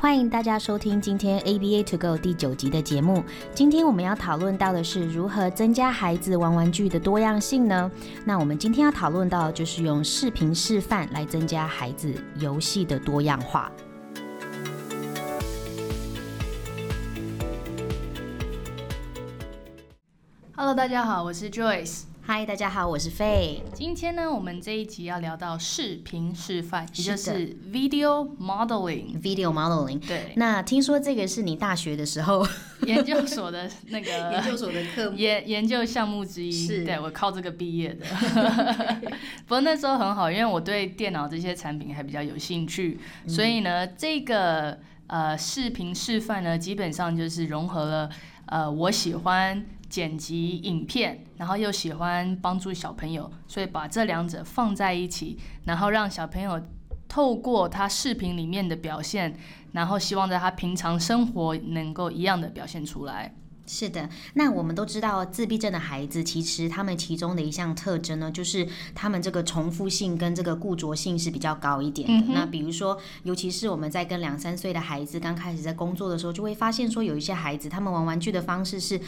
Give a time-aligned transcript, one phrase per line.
[0.00, 3.22] 欢迎大家收听今天 ABA To Go 第九集的节目。
[3.54, 7.90] 今天我们要讨论到的是如何增加孩子玩玩具的多样性呢？
[8.24, 13.70] 那我们今天要讨论到就是用视频示范来增加孩子游戏的多样化。
[20.56, 22.09] Hello，大家好，我是 Joyce。
[22.22, 23.60] 嗨，大家好，我是 Faye。
[23.72, 29.20] 今天呢，我们这一集要聊到视频示范，也就是 video modeling。
[29.20, 29.98] video modeling。
[30.06, 30.32] 对。
[30.36, 32.46] 那听说这个是你大学的时候
[32.86, 36.52] 研究所的那个 研究所的课研研究项目之一。
[36.52, 36.84] 是。
[36.84, 38.06] 对，我靠这个毕业的。
[39.48, 44.78] 不过那时候很好，因为我对电脑这些产品还比较有兴趣，嗯、所以呢，这个
[45.08, 48.10] 呃视频示范呢，基本上就是融合了
[48.46, 49.64] 呃我喜欢。
[49.90, 56.62] 剪辑影片，然后又喜欢帮助小朋友，所以把这两者放在一起，然后让小朋友
[57.08, 59.36] 透过他视频里面的表现，
[59.72, 63.34] 然后希望在他平常生活能够一样的表现出来。
[63.72, 72.26] 是的，那我们都知道自闭症的孩子，其实他们其中的一项特征呢，就是他们这个重复性跟这个固着性是比较高一点的。
[72.26, 79.00] 嗯、那比如说，尤其是我们在跟两三岁的孩子刚开始在工作的时候，就会发现说，有一些孩子他们玩玩具的方式是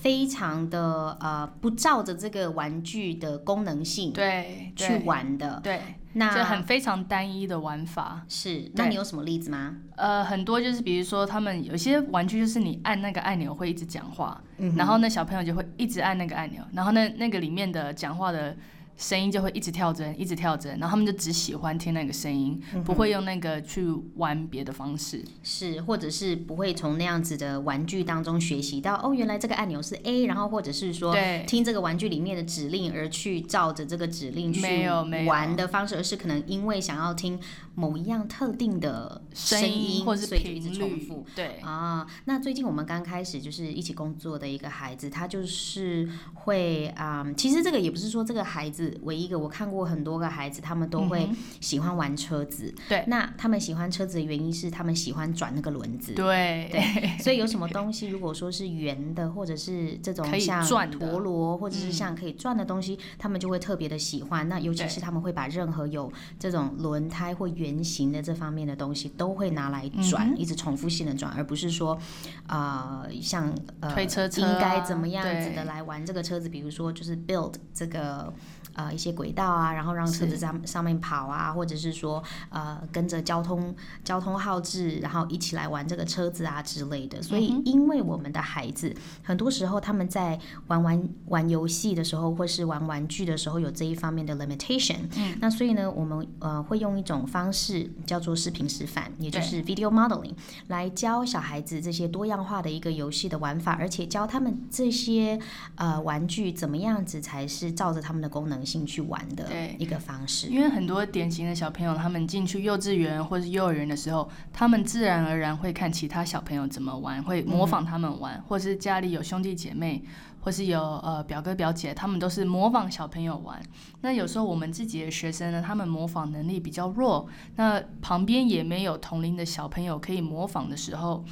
[0.00, 5.60] 非常的呃，不照着这个玩具的功能性对去玩的。
[5.62, 5.76] 对。
[5.76, 8.68] 对那就很非常单一的玩法，是。
[8.74, 9.76] 那你有什么例子吗？
[9.94, 18.56] 呃，很多就是比如说，他们有些玩具就是你按那个按钮会一直讲话，嗯，然后那小朋友就会一直按那个按钮，然后那那个里面的讲话的。
[19.00, 34.86] 声音就会一直跳针，一直跳针，然后他们就只喜欢听那个声音，嗯，不会用那个去玩别的方式，是，或者是不会从那样子的玩具当中学习到哦，原来这个按钮是 A，然后或者是说听这个玩具里面的指令而去照着这个指令去
[35.26, 37.40] 玩的方式，而是可能因为想要听
[37.80, 42.06] 某一样特定的声音或者是频率重复，对啊。
[42.26, 48.94] 那最近我们刚开始就是一起工作的一个孩子，他就是会啊，嗯，其实这个也不是说这个孩子。
[49.04, 51.26] 唯一一个我看过很多个孩子，他们都会
[51.60, 52.74] 喜欢玩车子。
[52.86, 56.12] 对、嗯，那他们喜欢车子的原因是他们喜欢转那个轮子。
[56.12, 64.48] 对对， 所以有什么东西，如果说是圆的，或者是这种像陀螺，或者是像可以转的东西，嗯，他们就会特别的喜欢。
[64.48, 71.98] 那尤其是他们会把任何有这种轮胎或圆形的这方面的东西，都会拿来转，嗯，一直重复性的转，而不是说
[72.46, 78.32] 啊、呃，像呃推车车、啊、应该怎么样子的来玩这个车子，比如说就是 build 这个。
[78.74, 87.20] 呃，一些轨道啊，然后让车子在上面跑啊，或者是说，呃，跟着交通交通号志，然后一起来玩这个车子啊之类的。
[87.22, 90.38] 所以，因为我们的孩子很多时候他们在
[90.68, 94.98] 玩玩玩游戏的时候，或是玩玩具的时候，有这一方面的 limitation。
[95.16, 95.36] 嗯。
[95.40, 100.34] 那所以呢，我们呃会用一种方式叫做视频示范，也就是 video modeling，
[100.68, 105.38] 来教小孩子这些多样化的一个游戏的玩法，而且教他们这些
[105.74, 108.59] 呃玩具怎么样子才是照着他们的功能。
[108.64, 109.48] 兴趣玩的
[109.78, 120.02] 一个方式，因为很多典型的小朋友，他们进去幼稚园或是幼儿园的时候，他们自然而然会看其他小朋友怎么玩，会模仿他们玩，嗯、或是家里有兄弟姐妹，
[120.40, 123.60] 或是有呃表哥表姐，他们都是模仿小朋友玩。
[124.00, 131.24] 那有时候我们自己的学生呢，他们模仿能力比较弱，那旁边也没有同龄的小朋友可以模仿的时候。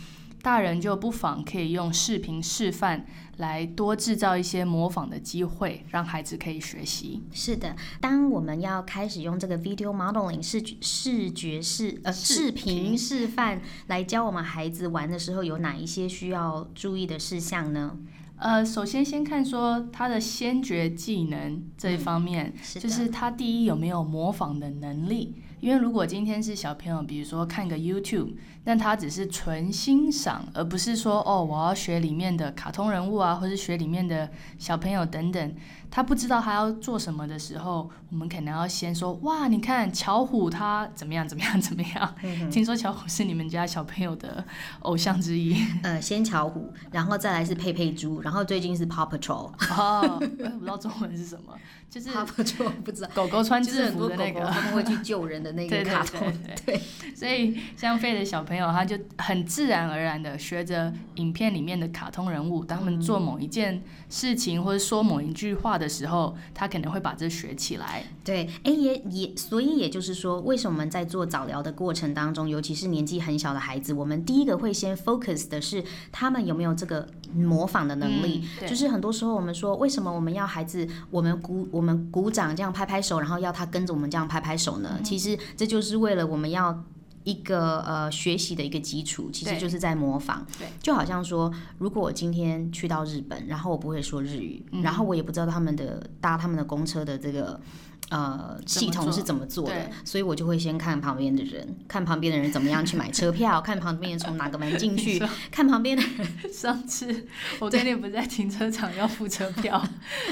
[0.42, 3.04] 大人就不妨可以用视频示范
[3.38, 7.22] 来多制造一些模仿的机会，让孩子可以学习。
[7.32, 17.96] 是的，当我们要开始用这个 video modeling 视觉视觉视呃视频示范来教我们孩子玩的时候，有哪一些需要注意的事项呢？
[18.36, 25.34] 呃，首先先看说他的先决技能这一方面，嗯，是就是他第一有没有模仿的能力。
[25.60, 35.54] 因为如果今天是小朋友，比如说看个 YouTube，但他只是纯欣赏，而不是说哦，我要学里面的卡通人物啊，或是学里面的小朋友等等，
[35.90, 42.14] 他不知道他要做什么的时候，我们可能要先说哇，你看巧虎他怎么样怎么样怎么样？
[42.22, 44.42] 嗯、听说巧虎是你们家小朋友的
[44.80, 45.56] 偶像之一。
[45.82, 49.50] 呃，先巧虎，然后再来是佩佩猪，然后最近是 Paw Patrol。
[49.76, 51.52] 哦，我也不知道中文是什么，
[51.90, 55.48] 就是 Paw Patrol 不知道，狗狗穿制服的那个，狗狗、他们会去救人的。
[55.52, 68.04] 那个 卡通，对，对，对，对，对，所以像 Faye 的小朋友，他就很自然而然的学着影片里面的卡通人物，当他们做某一件事情或者说某一句话的时候，他可能会把这学起来。
[68.24, 75.82] 对，哎、欸，也也，所以也就是说，为什么我们在做早疗的过程当中，尤其是年纪很小的孩子，我们第一个会先 focus 的是
[76.12, 78.44] 他们有没有这个模仿的能力。
[78.60, 84.96] 嗯、就是很多时候我们说，为什么我们要孩子，我们鼓我们鼓掌这样拍拍手，然后要他跟着我们这样拍拍手呢？
[84.98, 85.38] 嗯、其实。
[85.56, 86.84] 这就是为了我们要
[87.28, 90.46] 一个呃学习的一个基础，其实就是在模仿。
[90.58, 97.60] 对，就好像说，如果我今天去到日本，然后我不会说日语，嗯、然后我也不知道他们的搭他们的公车的这个。
[98.10, 99.90] 呃，系统是怎么做的？
[100.04, 106.26] 所以我就会先看旁边的人，看旁边的人怎么样去买车票，看旁边人从哪个门进去， 看旁边的人。
[106.52, 107.26] 上次
[107.60, 109.82] 我跟你不在停车场要付车票，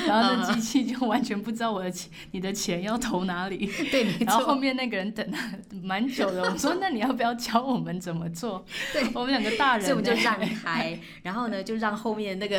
[0.06, 3.70] 然后那机器就完全不知道我的钱，你的钱要投哪里。
[3.90, 5.38] 对，然后后面那个人等了
[5.82, 8.64] 蛮久的，我说那你要不要教我们怎么做？
[8.92, 12.58] 对，我们两个大人，所以我们就让开，然后呢，就让后面那个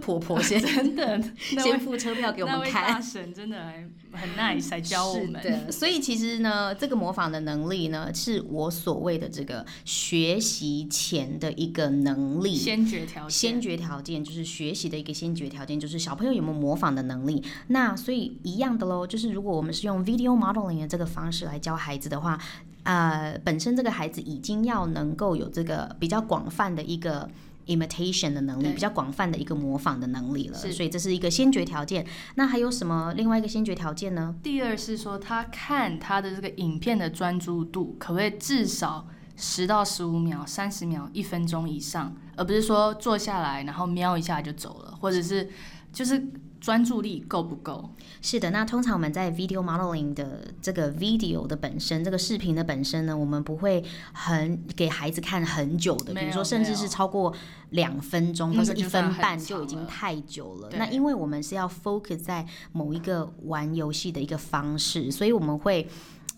[0.00, 2.88] 婆婆先真的先付车票给我们开。
[2.88, 4.36] 大神真的还很
[4.82, 5.42] 教我们。
[5.42, 12.54] 是的，所以其实呢，这个模仿的能力呢，是我所谓的这个学习前的一个能力。
[12.54, 13.30] 先决条件。
[13.30, 17.42] 先决条件就是学习的一个先决条件，就是小朋友有没有模仿的能力。
[17.68, 22.38] 那所以一样的喽，就是如果我们是用 video modeling 的这个方式来教孩子的话，
[22.84, 27.28] 呃，本身这个孩子已经要能够有这个比较广泛的一个。
[27.68, 32.04] Imitation 的能力比较广泛的一个模仿的能力了，所以这是一个先决条件。
[32.34, 34.34] 那还有什么另外一个先决条件呢？
[34.42, 39.06] 第二是说他看他的这个影片的专注度可不可以至少
[39.36, 45.48] 十到十五秒、三十秒、一分钟以上，而不是说坐下来然后瞄一下就走了，或者是
[45.92, 46.30] 就是。
[46.60, 47.90] 专注力够不够？
[48.20, 57.32] 是的，那通常我们在 video modeling 的这个 video 的本身，这个视频的本身呢，我们不会很给孩子看很久的，比如说甚至是超过
[57.70, 60.68] 两分钟或者一分半就已经太久了。
[60.76, 65.88] 那因为我们是要 focus 在某一个玩游戏的一个方式，所以我们会。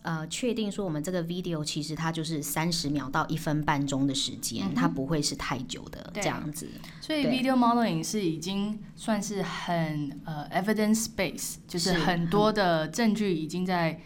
[0.03, 6.69] 呃，确定说我们这个 video 其实它就是三十秒到一分半钟的时间，嗯，它不会是太久的这样子。
[7.03, 14.01] 所以 video modeling 是已经算是很呃 evidence base，就是很多的证据已经在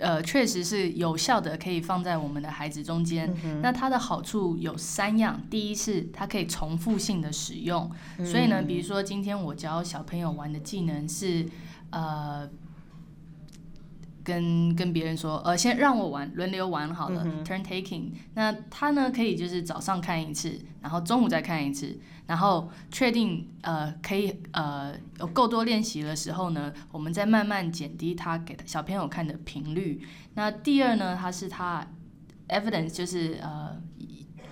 [0.00, 3.62] 呃确实是有效的，可以放在我们的孩子中间，嗯。
[3.62, 11.48] 那它的好处有三样，第一是它可以重复性的使用，嗯，所以呢，比如说今天我教小朋友玩的技能是
[11.88, 12.46] 呃。
[14.24, 18.12] 跟跟别人说，呃，先让我玩，轮流玩好了，嗯，turn taking。
[18.34, 30.00] 那他呢，可以就是早上看一次，然后中午再看一次，然后确定呃可以呃有够多练习的时候呢，我们再慢慢减低他给小朋友看的频率。
[30.34, 31.86] 那第二呢，它是他
[32.48, 33.76] evidence 就是呃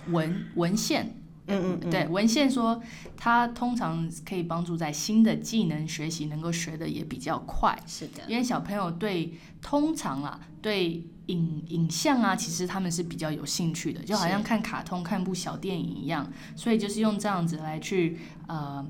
[0.07, 1.20] 文文献。
[1.51, 2.81] 嗯嗯，对，文献说，
[3.15, 7.77] 它通常可以帮助在新的技能学习能够学的也比较快。
[7.85, 16.31] 是的，因为小朋友对通常啊，对影影像啊，其实他们是比较有兴趣的，就好像看卡通、看部小电影一样。
[16.55, 18.17] 所以就是用这样子来去
[18.47, 18.85] 呃，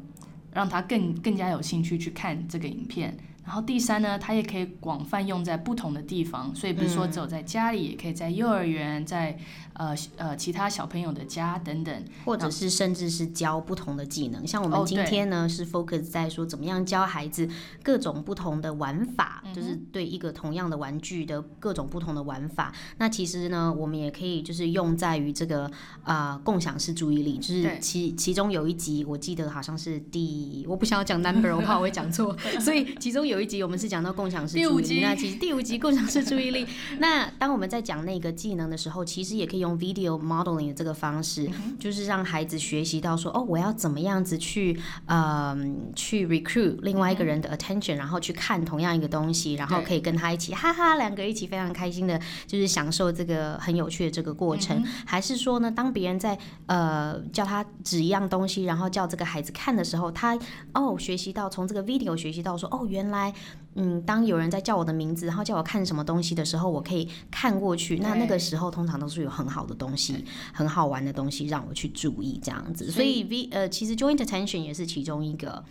[0.53, 3.17] 让他更更加有兴趣去看这个影片。
[3.43, 9.37] 然后第三呢，它也可以广泛用在不同的地方，所以比如说只有在家里，嗯、也可以在幼儿园，在
[9.81, 14.47] 呃呃其他小朋友的家等等，或者是甚至是教不同的技能。
[14.47, 17.47] 像我们今天呢、哦、是 focus 在说怎么样教孩子
[17.83, 22.73] 各种不同的玩法，嗯、就是对一个同样的玩具的各种不同的玩法。
[22.97, 25.65] 那其实呢，我们也可以就是用在于这个
[26.03, 33.41] 啊、呃、共享式注意力，就是其其中有一集我记得好像是第，我不想要讲 number，我怕我会讲错， 所以其中有。
[33.41, 36.63] 一集我们是讲到共享式注意力，那其实第五集共享式注意力。
[36.99, 41.49] 那当我们在讲那个技能的时候，其实也可以用 video modeling 的这个方式，
[41.79, 45.57] 就是让孩子学习到说，哦，我要怎么样子去，呃，
[45.95, 54.83] 去 recruit 另外一个人的 attention，然后去看同样一个东西，然后可以跟他一起哈哈，两个一起非常开心的，就是享受这个很有趣的这个过程。
[55.05, 56.37] 还是说呢，当别人在
[56.67, 60.37] 呃叫他指一样东西，然后叫这个孩子看的时候，他
[60.73, 63.33] 哦学习到从这个 video 学习到说，哦，原来。
[63.75, 67.97] 嗯，当有人在叫我的名字，然后叫我看什么东西的时候，我可以看过去。
[67.99, 72.91] 那那个时候通常都是有很好的东西，很好玩的东西让我去注意这样子。
[72.91, 75.63] 所以 V 呃，其实 joint attention 也是其中一个。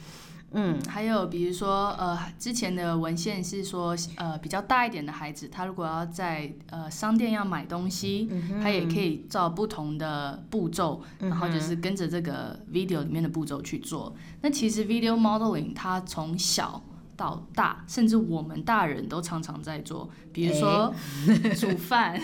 [0.53, 14.13] 嗯，还有比如说呃，之前的文献是说呃，比较大一点的孩子，他如果要在呃商店要买东西，嗯，他也可以照不同的步骤，然后就是跟着这个 video 里面的步骤去做。
[14.41, 16.83] 那其实 video modeling 它从小。
[17.21, 20.91] 到大，甚至我们大人都常常在做，比如说、
[21.27, 22.19] 欸、煮饭。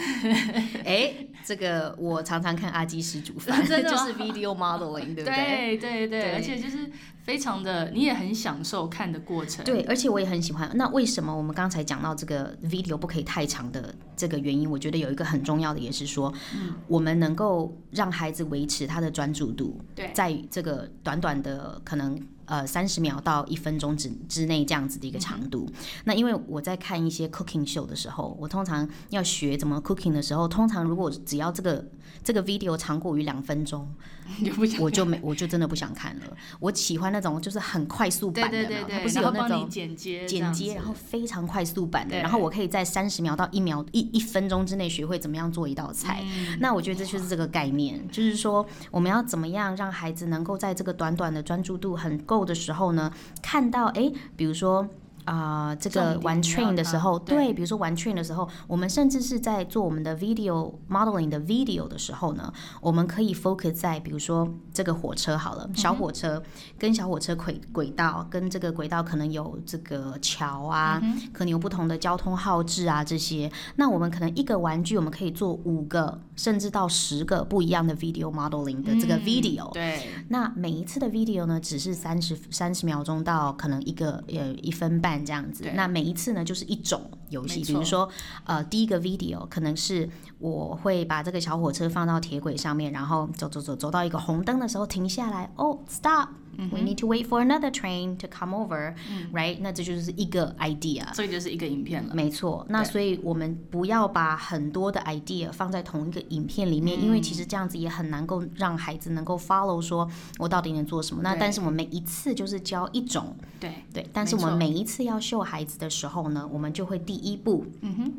[0.82, 5.76] 哎、欸，这个我常常看阿基师煮饭， 这就是 video modeling，对不对？
[5.76, 6.90] 对对对，对，而且就是
[7.22, 9.62] 非常的，你也很享受看的过程。
[9.66, 10.70] 对，而且我也很喜欢。
[10.76, 14.70] 那为什么我们刚才讲到这个 video 不可以太长的这个原因？
[14.70, 22.18] 我觉得有一个很重要的，也是说，嗯，我们能够让孩子维持他的专注度，对，在这个短短的可能。
[22.46, 25.66] 呃，三十秒到一分钟之之内这样子的一个长度。
[25.68, 25.74] 嗯、
[26.04, 31.84] 那因为我在看一些 cooking show 的时候，我通常要学怎么 cooking 的时候，通常如果只要这个
[32.24, 33.88] 这个 video 长过于两分钟，
[34.80, 36.22] 我就没我就真的不想看了。
[36.60, 46.22] 我喜欢那种就是很快速版的，对对对对，它不是有那种剪接剪接，然后非常快速版的，然后我可以在三十秒到一秒一一分钟之内学会怎么样做一道菜。
[46.24, 53.12] 嗯、那我觉得这就是这个概念，就是说我们要怎么样让孩子能够在这个短短的专注度很够的时候呢，
[53.42, 54.88] 看到哎，比如说。
[55.26, 66.40] 啊、呃，这个玩 train 的时候，对，比如说玩 train 的时候，我们甚至是在做我们的 video modeling 的 video 的时候呢，我们可以 focus 在比如说这个火车好了，小火车
[66.78, 85.15] 跟小火车轨轨道跟这个轨道可能有这个桥啊，嗯、可能有不同的交通号志啊这些，那我们可能一个玩具我们可以做五个甚至到十个不一样的 video modeling 的这个 video，、嗯、对，那每一次的 video 呢，只是三十三十秒钟到可能一个呃一分半。
[85.24, 88.08] 这样子，那每一次呢，就是一种游戏，比如说，
[88.44, 90.08] 呃，第一个 video 可能是
[90.38, 96.28] 我会把这个小火车放到铁轨上面，然后走走走走到一个红灯的时候停下来，哦，stop。
[96.56, 98.94] We need to wait for another train to come over,
[99.32, 99.58] right？
[99.60, 102.14] 那这就是一个 idea，所以就是一个影片了。
[102.14, 110.08] 没错，那所以我们不要把很多的 idea 放在同一个影片里面，因为其实这样子也很难够让孩子能够 follow，说
[110.38, 111.22] 我到底能做什么。
[111.22, 114.06] 那但是我们每一次就是教一种，对对。
[114.12, 118.12] 但是我们每一次要秀孩子的时候呢，我们就会第一步，嗯哼，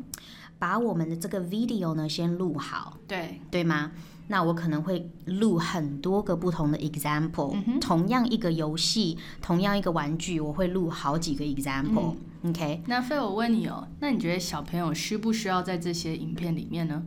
[0.58, 3.90] 把我们的这个 video 呢先录好，对对吗？
[4.28, 12.50] 那我可能会录很多个不同的 example，、嗯、同样一个游戏，同样一个玩具，我会录好几个 example、嗯。
[12.50, 17.02] OK，那费我问你哦，那你觉得小朋友需不需要在这些影片里面呢？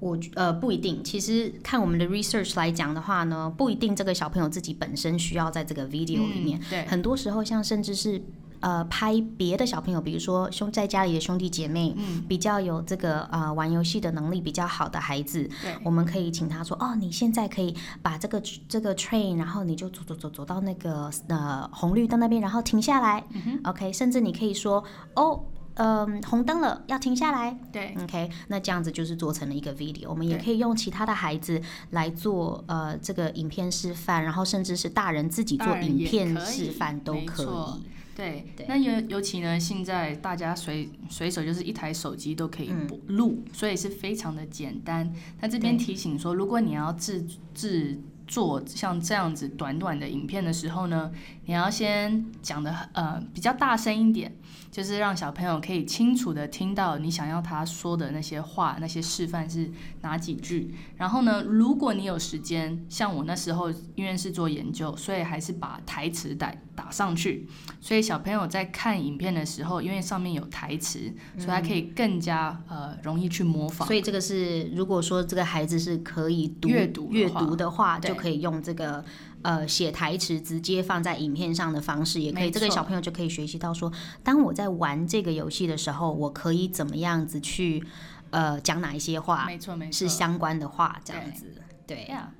[0.00, 6.60] 我呃不一定，其实看我们的 research 来讲的话呢，不一定这个小朋友自己本身需要在这个 video 里面。
[6.60, 8.22] 嗯、对，很多时候像甚至是。
[8.64, 24.82] 呃，拍别的小朋友，比如说兄在家里的兄弟姐妹，嗯，比较有这个呃玩游戏的能力比较好的孩子，对，我们可以请他说，哦，你现在可以把这个这个 train，然后你就走走走走到那个呃红绿灯那边，然后停下来，嗯，OK，甚至你可以说，
[25.14, 25.44] 哦，
[25.74, 37.94] 嗯、呃，红灯了，要停下来，对，OK，那这样子就是做成了一个 video，我们也可以用其他的孩子来做呃这个影片示范，然后甚至是大人自己做影片示范都可以。
[38.14, 42.72] 对，那尤尤其呢，现在大家随随手就是一台手机都可以
[43.08, 45.12] 录，嗯，所以是非常的简单。
[45.40, 51.12] 那这边提醒说，如果你要制制作像这样子短短的影片的时候呢，
[51.46, 54.36] 你要先讲的呃比较大声一点。
[54.70, 59.70] 就是让小朋友可以清楚的听到你想要他说的那些话，那些示范是
[60.00, 60.74] 哪几句。
[60.96, 67.46] 然后呢，如果你有时间，像我那时候因为是做研究，所以还是把台词打打上去。
[67.80, 70.98] 所以小朋友在看影片的时候，因为上面有台词，
[71.36, 73.86] 所以他可以更加呃容易去模仿。
[73.86, 79.04] 所以这个是如果说这个孩子是可以读阅读阅读的话，就可以用这个。
[79.44, 87.84] 呃，写台词直接放在影片上的方式也可以，这个小朋友就可以学习到说，当我在玩这个游戏的时候，我可以怎么样子去
[88.30, 91.54] 呃讲哪一些话，没错没错，是相关的话这样子，
[91.86, 92.32] 对呀，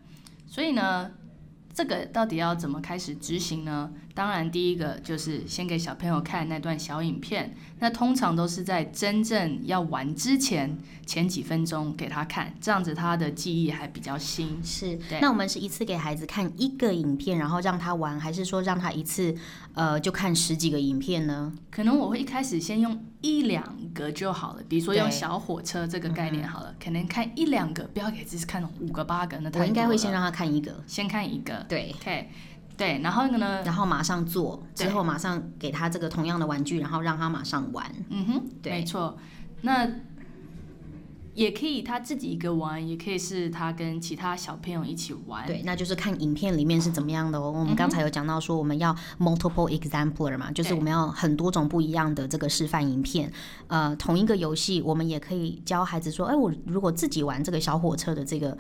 [0.49, 1.11] 所以呢。
[1.76, 3.90] 这个到底要怎么开始执行呢？
[4.14, 7.54] 当然，第一个就是先给小朋友看那段小影片。
[7.80, 14.62] 那通常都是在真正要玩之前前几分钟给他看，这样子他的记忆还比较新。
[14.62, 19.35] 是，那我们是一次给孩子看一个影片，然后让他玩，还是说让他一次
[19.75, 21.52] 呃就看十几个影片呢？
[21.71, 29.64] 可能我会一开始先用一两个就好了，比如说用小火车这个概念好了，可能看一两个，不要给自己看五个八个，那太多了。
[29.64, 31.66] 我应该会先让他看一个，先看一个。
[31.68, 32.30] 对，OK，
[32.76, 37.90] 对，然后呢，然后马上做，之后马上给他这个同样的玩具，然后让他马上玩。
[38.09, 39.16] 嗯哼，对，没错。
[39.62, 39.88] 那
[41.35, 45.47] 也可以他自己一个玩，也可以是他跟其他小朋友一起玩。
[45.47, 47.50] 对，那就是看影片里面是怎么样的哦。
[47.50, 53.33] 我们刚才有讲到说，我们要 multiple exemplar 嘛，就是我们要很多种不一样的这个示范影片。
[53.69, 58.59] 呃，同一个游戏，我们也可以教孩子说，哎，我如果自己玩这个小火车的这个。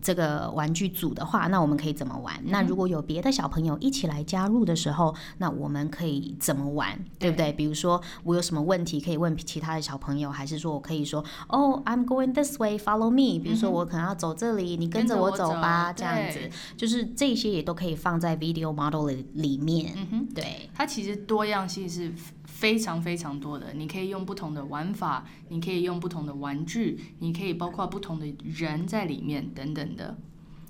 [0.00, 2.34] 这个玩具组的话，那我们可以怎么玩？
[2.44, 6.98] 嗯、那如果有别的小朋友一起来加入的时候，那我们可以怎么玩？
[7.18, 7.52] 对不对？
[7.52, 13.42] 比如说我有什么问题可以问其他的小朋友，还是说我可以说哦、oh,，I'm going this way, follow me。
[13.42, 19.92] 比如说我可能要走这里，你跟着我走吧，走这样子，就是这些也都可以放在 video model 里里面。
[19.96, 22.12] 嗯哼，对，它其实多样性是
[22.58, 30.18] 非常非常多的，你可以用不同的玩法，你可以用不同的玩具，你可以包括不同的人在里面等等的。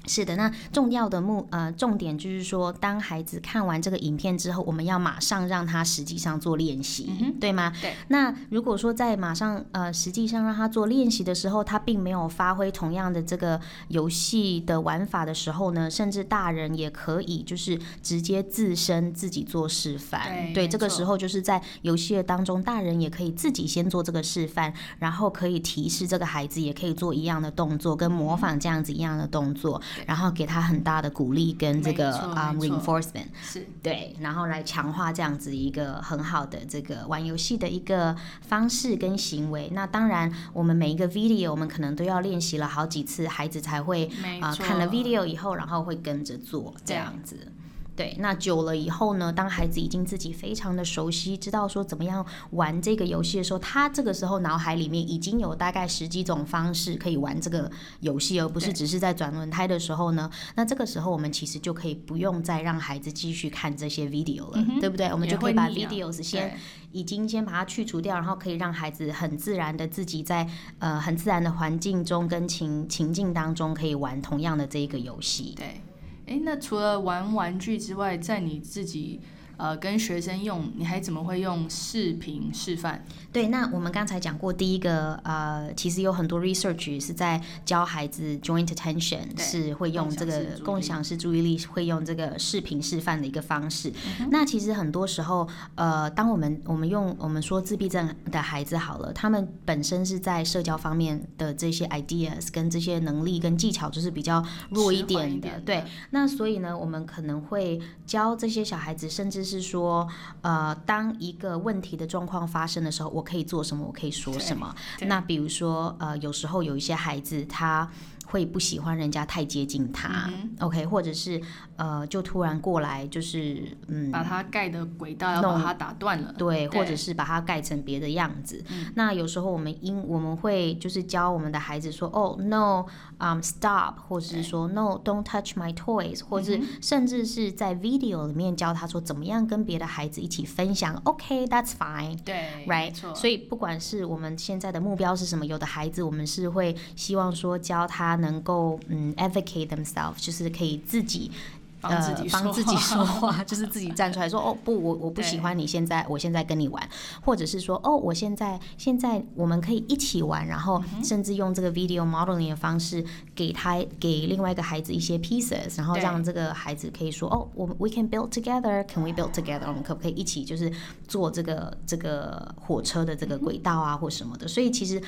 [0.09, 7.73] 是的，那重要的目呃重点就是说，当孩子看完这个影片之后，我们要马上让他实际上做练习，嗯、对吗？
[7.81, 7.93] 对。
[8.09, 20.23] 那如果说在马上呃实际上让他做练习的时候，他并没有发挥同样的这个游戏的玩法的时候呢，甚至大人也可以就是直接自身自己做示范。
[20.55, 29.81] 对，对这个时候就是在游戏的当中，大人也可以自己先做这个示范，然后可以提示这个孩子也可以做一样的动作，跟模仿这样子一样的动作。
[30.07, 33.67] 然后给他很大的鼓励跟这个啊、um, reinforcement 是。
[33.83, 39.71] 对，然后来强化这样子一个很好的这个玩游戏的一个方式跟行为。
[39.73, 44.07] 那当然，我们每一个 video 我们可能都要练习了好几次，孩子才会
[44.41, 47.53] 啊、呃、看了 video 以后，然后会跟着做这样子。
[47.99, 60.31] 对，那久了以后呢，当孩子已经自己非常的熟悉，知道说怎么样玩这个游戏的时候，他这个时候脑海里面已经有大概十几种方式可以玩这个游戏，而不是只是在转轮胎的时候呢。
[60.55, 65.09] 那这个时候我们其实就可以不用再让孩子继续看这些 video 了，嗯、对不对？
[65.09, 66.57] 我们就可以把 videos 先
[66.93, 75.55] 已经先把它去除掉，然后可以让孩子很自然的自己在呃很自然的环境中跟情情境当中可以玩同样的这一个游戏。
[75.57, 75.81] 对。
[76.29, 79.21] 哎，那除了玩玩具之外，在你自己。
[79.59, 83.05] 呃，跟学生用，你还怎么会用视频示范？
[83.33, 93.93] 对，那我们刚才讲过，第一个呃，其实有很多 research 是在教孩子 joint attention，是会用这个共享式注意力，会用这个视频示范的一个方式。
[94.21, 105.85] 嗯、那其实很多时候，呃，当我们我们用我们说自闭症的孩子好了，他们本身是在社交方面的这些 ideas 跟这些能力跟技巧就是比较弱一点的，一点的对。
[106.11, 110.07] 那所以呢，我们可能会教这些小孩子，甚至是说，
[110.43, 113.85] 呃，当一个问题的状况发生的时候，我可以做什么？
[113.87, 114.75] 我可以说什么？
[115.07, 117.91] 那比如说，呃，有时候有一些孩子他。
[118.31, 121.41] 会不喜欢人家太接近他、嗯、，OK，或者是
[121.77, 128.63] 呃，就突然过来，就是嗯，把他盖的轨道要把它打断了，对，或者是把它盖成别的样子。
[128.69, 132.85] 嗯、那有时候我们因我们会就是教我们的孩子说，哦，no，
[133.17, 148.18] 嗯、um,，stop，或者是说 no，don't touch my toys，或者是甚至是在 video 里面教他说怎么样跟别的孩子一起分享，OK，that's、okay, fine，对，right，所以不管是我们现在的目标是什么，有的孩子我们是会希望说教他。
[148.19, 151.31] 能够嗯，advocate themselves，就是可以自己。
[151.81, 156.89] 帮自己，帮自己 说话就是自己站出来说哦不，我我不喜欢你现在，我现在跟你玩，
[157.25, 169.69] 或者是说哦，我现在现在我们可以一起玩，然后甚至用这个 video modeling 的方式给他给另外一个孩子一些 pieces，然后让这个孩子可以说哦，我们 we can build together，can we build together？
[169.69, 170.73] 我们可不可以一起就是
[171.07, 174.49] 做这个这个火车的这个轨道啊或什么的？
[174.49, 175.01] 所以其实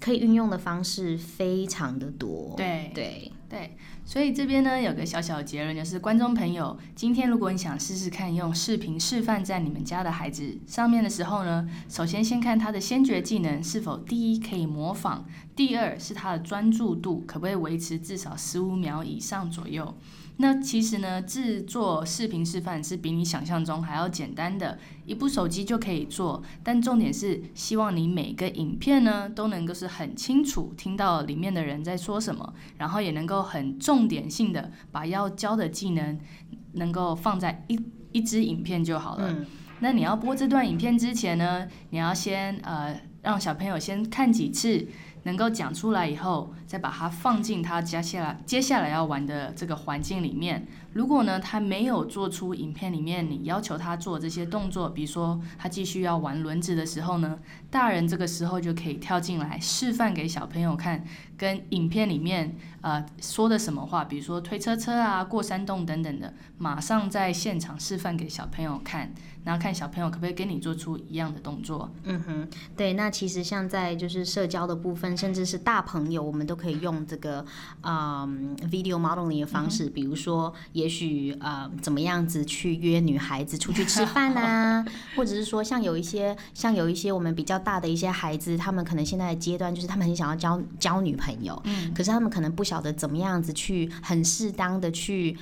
[0.00, 2.54] 可以运用的方式非常的多。
[2.56, 3.32] 对对。
[3.48, 3.74] 对，
[4.08, 19.94] 所以这边呢有个小小结论，就是观众朋友，今天如果你想试试看用视频示范在你们家的孩子上面的时候呢，首先先看他的先决技能是否第一可以模仿，第二是他的专注度可不可以维持至少十五秒以上左右。
[20.40, 26.40] 那其实呢，制作视频示范是比你想象中还要简单的，一部手机就可以做。
[26.62, 36.20] 但重点是，希望你每个影片呢都能够是很清楚听到里面的人在说什么，然后也能够很重点性的把要教的技能
[36.74, 37.80] 能够放在一
[38.12, 39.32] 一支影片就好了。
[39.32, 39.46] 嗯。
[39.80, 44.86] 那你要播这段影片之前呢，你要先呃让小朋友先看几次。
[45.24, 50.68] 能够讲出来以后，再把它放进他接下来接下来要玩的这个环境里面。
[50.92, 57.38] 如果呢，他没有做出影片里面你要求他做这些动作，比如说他继续要玩轮子的时候呢，
[57.70, 61.04] 大人这个时候就可以跳进来示范给小朋友看，
[61.36, 69.12] 跟影片里面呃说的什么话，比如说推车车啊、过山洞等等的，马上在现场示范给小朋友看，
[69.44, 71.90] 然后看小朋友可不可以跟你做出一样的动作。
[72.04, 77.42] 嗯哼，对，那其实像在就是社交的部分，甚至是大朋友，我们都可以用这个
[77.82, 84.84] 嗯 video modeling 的方式，嗯、比如说，也许呃怎么样子去约女孩子出去吃饭啊，
[85.16, 95.36] 或者是说像有一些像有一些我们比较大的一些孩子，他们可能现在的阶段就是他们很想要交交女朋友，嗯，可是他们可能不晓得怎么样子去很适当的去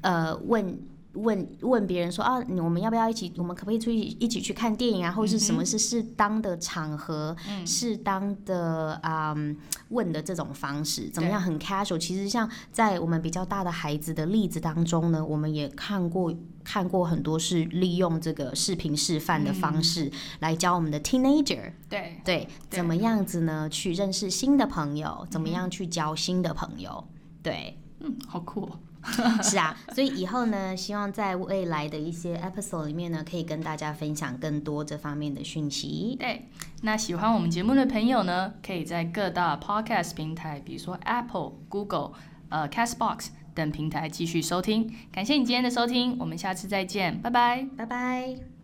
[0.00, 0.78] 呃问。
[1.16, 3.32] 问问别人说啊，我们要不要一起？
[3.36, 5.10] 我们可不可以出去一起去看电影啊？
[5.10, 9.56] 或者是什么是适当的场合、适、嗯、当的啊、嗯、
[9.88, 11.98] 问的这种方式，怎么样很 casual？
[11.98, 23.68] 其实像在我们比较大的孩子的例子当中呢，我们也看过看过很多是利用这个视频示范的方式来教我们的 teenager，对对，怎么样子呢？
[23.68, 27.06] 去认识新的朋友，怎么样去交新的朋友？
[27.42, 28.78] 对，嗯，好酷哦。
[29.42, 36.16] 是啊，所以以后呢，希望在未来的一些 episode 里面呢，可以跟大家分享更多这方面的讯息。
[36.18, 36.48] 对，
[36.82, 42.12] 那喜欢我们节目的朋友呢，可以在各大 podcast 平台，比如说 Apple、Google、
[42.48, 44.92] 呃 Castbox 等平台继续收听。
[45.12, 48.55] 感谢你今天的收听，我们下次再见，拜拜，拜拜。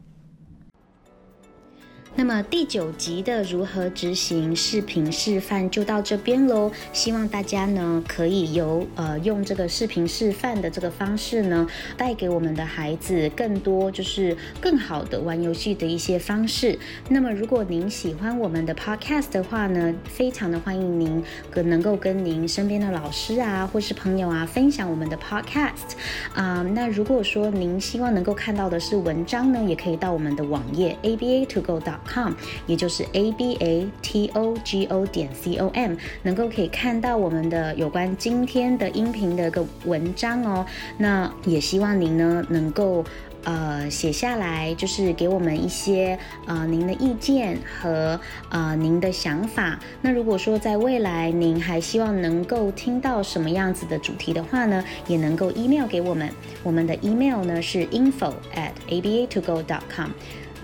[2.15, 6.71] 那么第九集的如何执行视频示范就到这边喽。
[6.93, 16.79] 希望大家呢可以由呃用这个视频示范的这个方式呢，带给我们的孩子更多就是更好的玩游戏的一些方式。
[17.09, 25.97] 那么如果您喜欢我们的 podcast 的话呢，非常的欢迎您跟能够跟您身边的老师啊或是朋友啊分享我们的 podcast
[26.35, 32.02] 啊、那如果说您希望能够看到的是文章呢，也可以到我们的网页 ABA To Go 到。
[32.07, 32.33] com，
[32.67, 40.65] 也就是 a b a t o g o 点 c o m，能够可以看到我们的有关今天的音频的一个文章哦。
[40.99, 43.05] 那也希望您呢能够
[43.45, 49.79] 呃写下来，就是给我们一些呃您的意见和呃您的想法。
[50.01, 56.31] 那如果说在未来您还希望能够听到什么样子的主题的话呢，也能够 email 给我们。
[56.63, 60.11] 我们的 email 呢是 info at a b a to go dot com。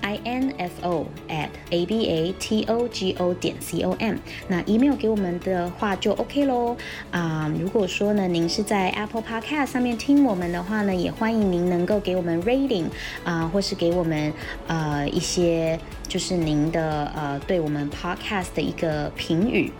[0.02, 4.16] Info at abatogo 点 com，
[4.48, 6.76] 那 email 给我们的话就 OK 喽。
[7.10, 12.86] 啊、如果说呢，您是在 Apple Podcast 上面听我们的话呢，也欢迎您能够给我们 rating
[13.24, 14.32] 啊、或是给我们
[14.66, 19.70] 呃一些就是您的呃对我们 Podcast 的一个评语。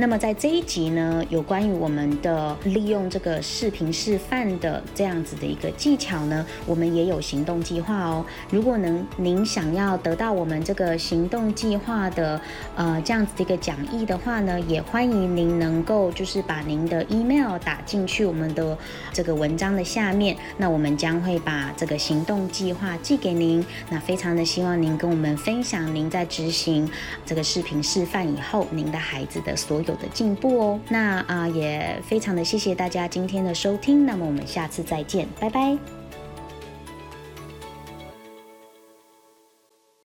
[0.00, 8.24] 那么在这一集呢，有关于我们的利用这个视频示范的这样子的一个技巧呢，我们也有行动计划哦。
[8.50, 12.40] 如果能您想要得到我们这个行动计划的
[12.76, 18.78] 呃这样子的一个讲义的话呢，也欢迎您能够就是把您的 email 打进去我们的
[19.12, 23.64] 这个文章的下面，那我们将会把这个行动计划寄给您。
[23.90, 26.88] 那非常的希望您跟我们分想您在执行
[27.26, 29.98] 这个视频示范以后，您的孩子的所有。
[29.98, 35.97] 的进步哦，那啊、也非常的谢谢大家今天的收听，那么我们下次再见，拜拜。